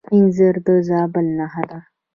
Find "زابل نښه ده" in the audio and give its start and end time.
0.87-1.79